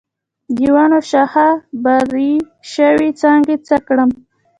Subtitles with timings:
[0.55, 1.47] د ونو شاخه
[1.83, 2.33] بري
[2.73, 4.09] شوي څانګې څه کړم؟